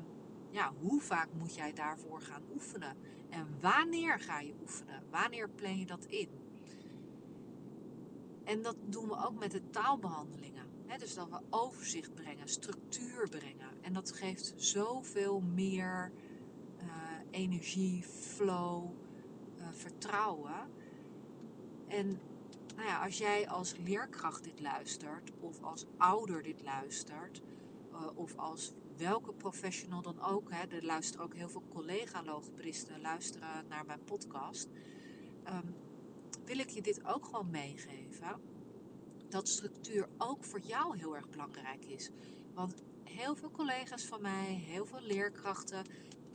ja, 0.49 0.73
hoe 0.81 1.01
vaak 1.01 1.27
moet 1.37 1.55
jij 1.55 1.73
daarvoor 1.73 2.21
gaan 2.21 2.43
oefenen? 2.53 2.97
En 3.29 3.47
wanneer 3.61 4.19
ga 4.19 4.39
je 4.39 4.53
oefenen? 4.61 5.03
Wanneer 5.09 5.49
plan 5.49 5.77
je 5.77 5.85
dat 5.85 6.05
in? 6.05 6.29
En 8.43 8.61
dat 8.61 8.75
doen 8.85 9.07
we 9.07 9.25
ook 9.25 9.39
met 9.39 9.51
de 9.51 9.69
taalbehandelingen. 9.69 10.65
Dus 10.97 11.15
dat 11.15 11.29
we 11.29 11.39
overzicht 11.49 12.13
brengen, 12.13 12.47
structuur 12.47 13.29
brengen. 13.29 13.67
En 13.81 13.93
dat 13.93 14.11
geeft 14.11 14.53
zoveel 14.55 15.39
meer 15.39 16.11
energie, 17.31 18.03
flow, 18.03 18.89
uh, 19.57 19.67
vertrouwen. 19.72 20.69
En 21.88 22.19
nou 22.75 22.88
ja, 22.88 23.03
als 23.03 23.17
jij 23.17 23.50
als 23.50 23.75
leerkracht 23.77 24.43
dit 24.43 24.60
luistert, 24.60 25.31
of 25.39 25.63
als 25.63 25.86
ouder 25.98 26.43
dit 26.43 26.63
luistert, 26.63 27.41
uh, 27.91 28.07
of 28.15 28.38
als 28.38 28.74
welke 28.98 29.34
professional 29.34 30.01
dan 30.01 30.22
ook, 30.22 30.51
hè, 30.51 30.65
er 30.67 30.86
luisteren 30.86 31.25
ook 31.25 31.36
heel 31.36 31.50
veel 31.50 31.63
collega-logopedisten 31.69 33.01
luisteren 33.01 33.67
naar 33.67 33.86
mijn 33.86 34.03
podcast, 34.03 34.69
um, 35.48 35.75
wil 36.46 36.57
ik 36.57 36.69
je 36.69 36.81
dit 36.81 37.05
ook 37.05 37.25
gewoon 37.25 37.50
meegeven. 37.50 38.41
Dat 39.29 39.48
structuur 39.48 40.10
ook 40.17 40.43
voor 40.43 40.60
jou 40.60 40.98
heel 40.98 41.15
erg 41.15 41.29
belangrijk 41.29 41.86
is. 41.86 42.10
Want 42.53 42.84
heel 43.03 43.36
veel 43.36 43.51
collega's 43.51 44.05
van 44.05 44.22
mij, 44.22 44.46
heel 44.46 44.86
veel 44.86 45.01
leerkrachten, 45.01 45.86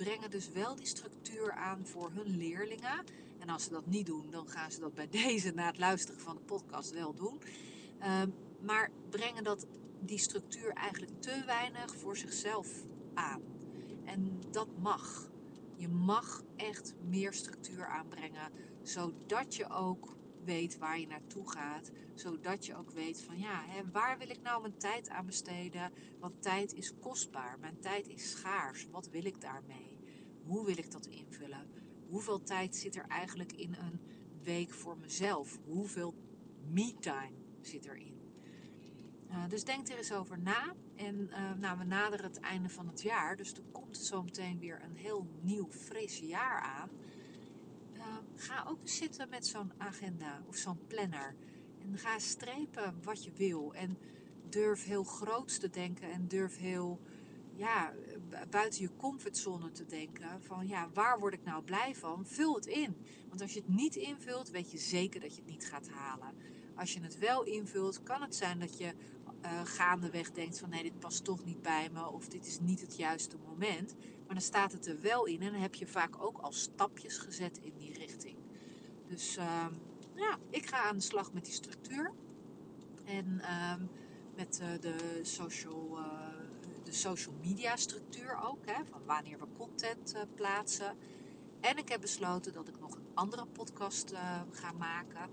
brengen 0.02 0.30
dus 0.30 0.48
wel 0.48 0.76
die 0.76 0.86
structuur 0.86 1.52
aan 1.52 1.86
voor 1.86 2.10
hun 2.10 2.36
leerlingen. 2.36 3.04
En 3.38 3.48
als 3.48 3.64
ze 3.64 3.70
dat 3.70 3.86
niet 3.86 4.06
doen, 4.06 4.30
dan 4.30 4.48
gaan 4.48 4.70
ze 4.70 4.80
dat 4.80 4.94
bij 4.94 5.08
deze 5.22 5.50
na 5.50 5.66
het 5.66 5.78
luisteren 5.78 6.20
van 6.20 6.36
de 6.36 6.42
podcast 6.42 6.90
wel 6.90 7.14
doen. 7.14 7.40
Um, 8.22 8.34
maar 8.60 8.90
brengen 9.10 9.44
dat, 9.44 9.66
die 10.00 10.18
structuur 10.18 10.72
eigenlijk 10.72 11.20
te 11.20 11.42
weinig 11.46 11.96
voor 11.96 12.16
zichzelf 12.16 12.68
aan. 13.14 13.42
En 14.04 14.40
dat 14.50 14.68
mag. 14.78 15.30
Je 15.76 15.88
mag 15.88 16.42
echt 16.56 16.94
meer 17.08 17.32
structuur 17.32 17.86
aanbrengen, 17.86 18.52
zodat 18.82 19.54
je 19.54 19.70
ook 19.70 20.16
weet 20.44 20.78
waar 20.78 20.98
je 20.98 21.06
naartoe 21.06 21.50
gaat. 21.50 21.90
Zodat 22.14 22.66
je 22.66 22.76
ook 22.76 22.90
weet 22.90 23.22
van 23.22 23.38
ja, 23.38 23.64
hè, 23.66 23.90
waar 23.92 24.18
wil 24.18 24.30
ik 24.30 24.42
nou 24.42 24.60
mijn 24.60 24.78
tijd 24.78 25.08
aan 25.08 25.26
besteden? 25.26 25.92
Want 26.18 26.42
tijd 26.42 26.74
is 26.74 26.92
kostbaar, 27.00 27.58
mijn 27.58 27.78
tijd 27.80 28.08
is 28.08 28.30
schaars. 28.30 28.86
Wat 28.90 29.08
wil 29.08 29.24
ik 29.24 29.40
daarmee? 29.40 29.81
Hoe 30.46 30.64
wil 30.64 30.78
ik 30.78 30.90
dat 30.90 31.06
invullen? 31.06 31.66
Hoeveel 32.08 32.42
tijd 32.42 32.76
zit 32.76 32.96
er 32.96 33.06
eigenlijk 33.08 33.52
in 33.52 33.74
een 33.74 34.00
week 34.42 34.70
voor 34.70 34.98
mezelf? 34.98 35.58
Hoeveel 35.64 36.14
me-time 36.70 37.32
zit 37.60 37.84
erin? 37.84 38.20
Uh, 39.30 39.48
dus 39.48 39.64
denk 39.64 39.88
er 39.88 39.96
eens 39.96 40.12
over 40.12 40.38
na. 40.38 40.74
En 40.94 41.30
uh, 41.30 41.52
nou, 41.52 41.78
we 41.78 41.84
naderen 41.84 42.24
het 42.24 42.40
einde 42.40 42.68
van 42.68 42.86
het 42.86 43.02
jaar, 43.02 43.36
dus 43.36 43.52
er 43.52 43.62
komt 43.72 43.96
zo 43.96 44.22
meteen 44.22 44.58
weer 44.58 44.82
een 44.82 44.96
heel 44.96 45.26
nieuw, 45.40 45.70
fris 45.70 46.18
jaar 46.18 46.60
aan. 46.60 46.90
Uh, 47.92 48.02
ga 48.34 48.64
ook 48.68 48.88
zitten 48.88 49.28
met 49.28 49.46
zo'n 49.46 49.72
agenda 49.78 50.42
of 50.46 50.56
zo'n 50.56 50.86
planner. 50.86 51.34
En 51.78 51.98
ga 51.98 52.18
strepen 52.18 53.02
wat 53.02 53.24
je 53.24 53.32
wil. 53.32 53.74
En 53.74 53.98
durf 54.48 54.84
heel 54.84 55.04
groot 55.04 55.60
te 55.60 55.70
denken 55.70 56.12
en 56.12 56.28
durf 56.28 56.58
heel 56.58 57.00
ja, 57.54 57.92
buiten 58.50 58.80
je 58.80 58.96
comfortzone 58.96 59.70
te 59.70 59.86
denken. 59.86 60.42
Van 60.42 60.68
ja, 60.68 60.88
waar 60.94 61.18
word 61.18 61.34
ik 61.34 61.44
nou 61.44 61.62
blij 61.62 61.94
van? 61.94 62.26
Vul 62.26 62.54
het 62.54 62.66
in. 62.66 62.96
Want 63.28 63.40
als 63.40 63.52
je 63.52 63.60
het 63.60 63.68
niet 63.68 63.96
invult, 63.96 64.50
weet 64.50 64.70
je 64.70 64.78
zeker 64.78 65.20
dat 65.20 65.34
je 65.34 65.42
het 65.42 65.50
niet 65.50 65.66
gaat 65.66 65.88
halen. 65.88 66.34
Als 66.74 66.92
je 66.92 67.00
het 67.00 67.18
wel 67.18 67.42
invult, 67.42 68.02
kan 68.02 68.22
het 68.22 68.34
zijn 68.34 68.58
dat 68.58 68.78
je 68.78 68.94
uh, 69.44 69.60
gaandeweg 69.64 70.32
denkt 70.32 70.58
van 70.58 70.68
nee, 70.68 70.82
dit 70.82 70.98
past 70.98 71.24
toch 71.24 71.44
niet 71.44 71.62
bij 71.62 71.90
me 71.92 72.08
of 72.08 72.28
dit 72.28 72.46
is 72.46 72.60
niet 72.60 72.80
het 72.80 72.96
juiste 72.96 73.36
moment. 73.46 73.94
Maar 74.26 74.34
dan 74.34 74.40
staat 74.40 74.72
het 74.72 74.86
er 74.86 75.00
wel 75.00 75.26
in 75.26 75.40
en 75.40 75.52
dan 75.52 75.60
heb 75.60 75.74
je 75.74 75.86
vaak 75.86 76.22
ook 76.22 76.38
al 76.38 76.52
stapjes 76.52 77.18
gezet 77.18 77.58
in 77.58 77.72
die 77.76 77.92
richting. 77.92 78.36
Dus 79.06 79.36
uh, 79.36 79.66
ja, 80.14 80.38
ik 80.50 80.66
ga 80.66 80.82
aan 80.82 80.96
de 80.96 81.02
slag 81.02 81.32
met 81.32 81.44
die 81.44 81.54
structuur. 81.54 82.12
En 83.04 83.26
uh, 83.26 83.74
met 84.34 84.60
uh, 84.62 84.80
de, 84.80 85.20
social, 85.22 85.98
uh, 85.98 86.31
de 86.92 86.98
social 86.98 87.34
media 87.42 87.76
structuur 87.76 88.38
ook. 88.42 88.66
Hè, 88.66 88.84
van 88.90 89.00
wanneer 89.06 89.38
we 89.38 89.46
content 89.56 90.14
uh, 90.14 90.22
plaatsen. 90.34 90.96
En 91.60 91.76
ik 91.76 91.88
heb 91.88 92.00
besloten 92.00 92.52
dat 92.52 92.68
ik 92.68 92.80
nog 92.80 92.94
een 92.94 93.06
andere 93.14 93.46
podcast 93.46 94.12
ga 94.50 94.72
maken. 94.72 95.30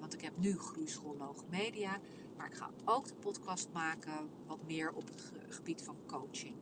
want 0.00 0.14
ik 0.14 0.20
heb 0.20 0.32
nu 0.36 0.58
Groeischool 0.58 1.16
Logomedia. 1.18 1.98
Maar 2.36 2.46
ik 2.46 2.54
ga 2.54 2.70
ook 2.84 3.06
de 3.06 3.14
podcast 3.14 3.68
maken 3.72 4.30
wat 4.46 4.58
meer 4.66 4.92
op 4.92 5.08
het 5.08 5.32
gebied 5.48 5.82
van 5.82 5.96
coaching. 6.06 6.54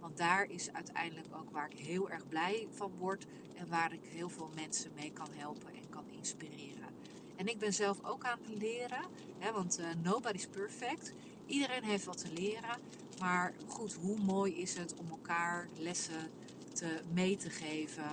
Want 0.00 0.16
daar 0.16 0.50
is 0.50 0.72
uiteindelijk 0.72 1.28
ook 1.36 1.50
waar 1.50 1.70
ik 1.70 1.78
heel 1.78 2.10
erg 2.10 2.28
blij 2.28 2.68
van 2.70 2.92
word. 2.98 3.26
En 3.54 3.68
waar 3.68 3.92
ik 3.92 4.04
heel 4.04 4.28
veel 4.28 4.50
mensen 4.54 4.90
mee 4.94 5.12
kan 5.12 5.28
helpen 5.30 5.74
en 5.74 5.88
kan 5.88 6.08
inspireren. 6.08 6.88
En 7.36 7.46
ik 7.46 7.58
ben 7.58 7.72
zelf 7.72 8.04
ook 8.04 8.24
aan 8.24 8.38
het 8.42 8.62
leren. 8.62 9.02
Hè, 9.38 9.52
want 9.52 9.80
nobody's 10.02 10.46
perfect. 10.46 11.12
Iedereen 11.46 11.84
heeft 11.84 12.04
wat 12.04 12.18
te 12.18 12.32
leren. 12.32 12.78
Maar 13.18 13.54
goed, 13.66 13.94
hoe 14.00 14.18
mooi 14.18 14.56
is 14.56 14.74
het 14.74 14.94
om 14.94 15.10
elkaar 15.10 15.68
lessen 15.78 16.30
te, 16.72 17.00
mee 17.12 17.36
te 17.36 17.50
geven. 17.50 18.04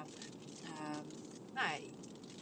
Uh, 0.64 0.70
nou, 1.54 1.82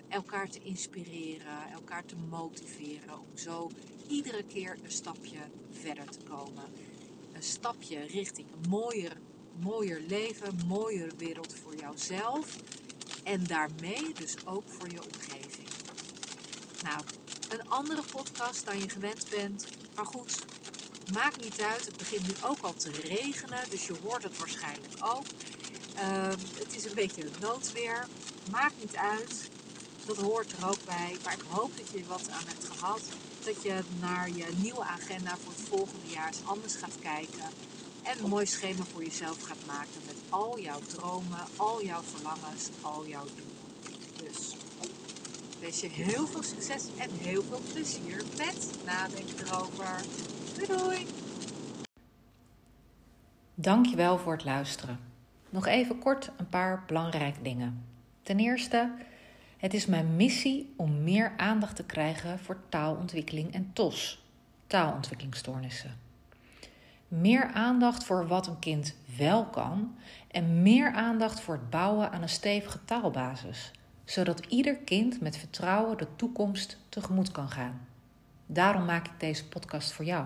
elkaar 0.07 0.49
te 0.49 0.59
inspireren, 0.63 1.71
elkaar 1.73 2.05
te 2.05 2.15
motiveren. 2.29 3.19
Om 3.19 3.37
zo 3.37 3.69
iedere 4.07 4.43
keer 4.43 4.77
een 4.83 4.91
stapje 4.91 5.39
verder 5.71 6.09
te 6.09 6.19
komen. 6.19 6.63
Een 7.33 7.43
stapje 7.43 7.99
richting 7.99 8.47
een 8.51 8.69
mooier, 8.69 9.17
mooier 9.59 10.01
leven, 10.07 10.59
mooier 10.67 11.11
wereld 11.17 11.53
voor 11.53 11.75
jouzelf. 11.75 12.57
En 13.23 13.43
daarmee 13.43 14.13
dus 14.13 14.45
ook 14.45 14.63
voor 14.67 14.89
je 14.89 15.03
omgeving. 15.03 15.67
Nou, 16.83 17.01
een 17.49 17.69
andere 17.69 18.01
podcast 18.11 18.65
dan 18.65 18.79
je 18.79 18.89
gewend 18.89 19.29
bent. 19.29 19.67
Maar 19.95 20.05
goed, 20.05 20.45
maakt 21.13 21.43
niet 21.43 21.61
uit. 21.61 21.85
Het 21.85 21.97
begint 21.97 22.27
nu 22.27 22.33
ook 22.43 22.59
al 22.61 22.73
te 22.73 22.91
regenen, 22.91 23.69
dus 23.69 23.85
je 23.85 23.95
hoort 24.03 24.23
het 24.23 24.37
waarschijnlijk 24.37 24.93
ook. 24.99 25.25
Uh, 25.95 26.27
het 26.57 26.75
is 26.75 26.85
een 26.85 26.95
beetje 26.95 27.23
noodweer. 27.39 28.07
Maakt 28.51 28.73
niet 28.79 28.95
uit 28.95 29.49
Dat 30.05 30.17
hoort 30.17 30.51
er 30.51 30.67
ook 30.67 30.85
bij. 30.85 31.17
Maar 31.23 31.33
ik 31.33 31.43
hoop 31.47 31.77
dat 31.77 31.89
je 31.91 32.05
wat 32.07 32.29
aan 32.29 32.47
hebt 32.47 32.69
gehad. 32.77 33.01
Dat 33.43 33.63
je 33.63 33.79
naar 33.99 34.29
je 34.29 34.45
nieuwe 34.55 34.83
agenda 34.83 35.37
voor 35.43 35.53
het 35.55 35.67
volgende 35.67 36.07
jaar 36.07 36.27
eens 36.27 36.45
anders 36.45 36.75
gaat 36.75 36.99
kijken. 37.01 37.49
En 38.03 38.23
een 38.23 38.29
mooi 38.29 38.45
schema 38.45 38.83
voor 38.91 39.03
jezelf 39.03 39.41
gaat 39.41 39.65
maken 39.65 40.01
met 40.05 40.15
al 40.29 40.59
jouw 40.59 40.79
dromen, 40.87 41.47
al 41.55 41.83
jouw 41.83 42.01
verlangens, 42.01 42.69
al 42.81 43.07
jouw 43.07 43.25
doelen. 43.25 43.51
Dus 44.17 44.55
wens 45.59 45.79
je 45.79 45.87
heel 45.87 46.27
veel 46.27 46.43
succes 46.43 46.83
en 46.97 47.09
heel 47.11 47.43
veel 47.49 47.61
plezier 47.73 48.23
met 48.37 48.67
nadenken 48.85 49.47
erover. 49.47 50.01
Doei! 50.67 51.05
Dankjewel 53.55 54.17
voor 54.17 54.33
het 54.33 54.43
luisteren. 54.43 54.99
Nog 55.49 55.65
even 55.65 55.99
kort 55.99 56.31
een 56.37 56.49
paar 56.49 56.83
belangrijke 56.87 57.41
dingen. 57.41 57.85
Ten 58.21 58.39
eerste, 58.39 58.91
het 59.57 59.73
is 59.73 59.85
mijn 59.85 60.15
missie 60.15 60.73
om 60.75 61.03
meer 61.03 61.33
aandacht 61.37 61.75
te 61.75 61.83
krijgen 61.83 62.39
voor 62.39 62.57
taalontwikkeling 62.69 63.53
en 63.53 63.69
TOS, 63.73 64.25
taalontwikkelingsstoornissen. 64.67 65.97
Meer 67.07 67.51
aandacht 67.53 68.03
voor 68.03 68.27
wat 68.27 68.47
een 68.47 68.59
kind 68.59 68.95
wel 69.17 69.45
kan 69.45 69.95
en 70.27 70.61
meer 70.61 70.91
aandacht 70.91 71.39
voor 71.39 71.53
het 71.53 71.69
bouwen 71.69 72.11
aan 72.11 72.21
een 72.21 72.29
stevige 72.29 72.85
taalbasis, 72.85 73.71
zodat 74.05 74.45
ieder 74.45 74.75
kind 74.75 75.21
met 75.21 75.37
vertrouwen 75.37 75.97
de 75.97 76.07
toekomst 76.15 76.77
tegemoet 76.89 77.31
kan 77.31 77.49
gaan. 77.49 77.87
Daarom 78.45 78.85
maak 78.85 79.07
ik 79.07 79.19
deze 79.19 79.47
podcast 79.47 79.91
voor 79.91 80.05
jou. 80.05 80.25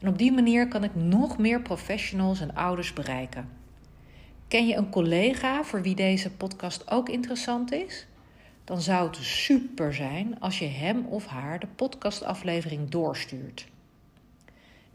En 0.00 0.08
op 0.08 0.18
die 0.18 0.32
manier 0.32 0.68
kan 0.68 0.84
ik 0.84 0.94
nog 0.94 1.38
meer 1.38 1.62
professionals 1.62 2.40
en 2.40 2.54
ouders 2.54 2.92
bereiken. 2.92 3.48
Ken 4.48 4.66
je 4.66 4.76
een 4.76 4.90
collega 4.90 5.64
voor 5.64 5.82
wie 5.82 5.94
deze 5.94 6.30
podcast 6.30 6.90
ook 6.90 7.08
interessant 7.08 7.72
is? 7.72 8.06
Dan 8.64 8.80
zou 8.80 9.06
het 9.06 9.16
super 9.16 9.94
zijn 9.94 10.40
als 10.40 10.58
je 10.58 10.66
hem 10.66 11.06
of 11.06 11.26
haar 11.26 11.58
de 11.58 11.66
podcastaflevering 11.66 12.88
doorstuurt. 12.88 13.68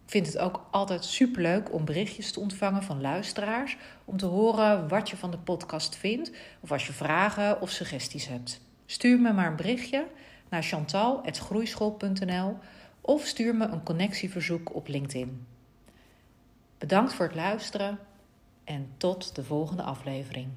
Ik 0.06 0.12
vind 0.12 0.26
het 0.26 0.38
ook 0.38 0.68
altijd 0.72 1.06
superleuk 1.06 1.74
om 1.74 1.86
berichtjes 1.86 2.32
te 2.32 2.40
ontvangen 2.40 2.84
van 2.84 3.02
luisteraars. 3.02 3.78
Om 4.06 4.18
te 4.18 4.26
horen 4.26 4.88
wat 4.88 5.10
je 5.10 5.18
van 5.18 5.32
de 5.32 5.38
podcast 5.38 5.96
vindt. 5.96 6.32
Of 6.60 6.72
als 6.72 6.88
je 6.88 6.94
vragen 6.94 7.62
of 7.62 7.70
suggesties 7.70 8.28
hebt. 8.28 8.62
Stuur 8.86 9.20
me 9.20 9.34
maar 9.34 9.48
een 9.48 9.56
berichtje 9.56 10.06
naar 10.50 10.64
chantal.groeischool.nl 10.64 12.58
of 13.06 13.26
stuur 13.26 13.56
me 13.56 13.66
een 13.66 13.84
connectieverzoek 13.84 14.76
op 14.76 14.88
LinkedIn. 14.88 15.48
Bedankt 16.78 17.14
voor 17.14 17.26
het 17.26 17.36
luisteren 17.36 18.00
en 18.64 18.94
tot 18.98 19.36
de 19.36 19.44
volgende 19.44 19.84
aflevering. 19.84 20.48